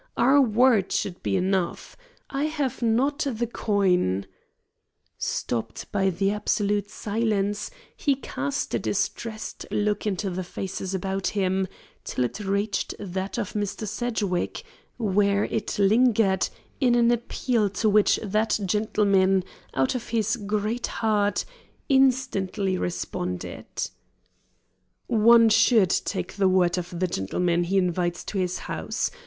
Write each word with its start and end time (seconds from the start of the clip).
Our 0.17 0.41
word 0.41 0.91
should 0.91 1.21
be 1.21 1.37
enough. 1.37 1.95
I 2.27 2.45
have 2.45 2.81
not 2.81 3.19
the 3.19 3.45
coin" 3.45 4.25
Stopped 5.19 5.91
by 5.91 6.09
the 6.09 6.31
absolute 6.31 6.89
silence, 6.89 7.69
he 7.95 8.15
cast 8.15 8.73
a 8.73 8.79
distressed 8.79 9.67
look 9.69 10.07
into 10.07 10.31
the 10.31 10.43
faces 10.43 10.95
about 10.95 11.27
him, 11.27 11.67
till 12.03 12.23
it 12.23 12.39
reached 12.39 12.95
that 12.97 13.37
of 13.37 13.53
Mr. 13.53 13.87
Sedgwick, 13.87 14.63
where 14.97 15.43
it 15.43 15.77
lingered, 15.77 16.49
in 16.79 16.95
an 16.95 17.11
appeal 17.11 17.69
to 17.69 17.87
which 17.87 18.19
that 18.23 18.59
gentleman, 18.65 19.43
out 19.75 19.93
of 19.93 20.09
his 20.09 20.35
great 20.35 20.87
heart, 20.87 21.45
instantly 21.89 22.75
responded. 22.75 23.67
"One 25.05 25.47
should 25.49 25.91
take 25.91 26.37
the 26.37 26.49
word 26.49 26.79
of 26.79 26.99
the 26.99 27.05
gentleman 27.05 27.65
he 27.65 27.77
invites 27.77 28.23
to 28.23 28.39
his 28.39 28.57
house. 28.65 29.11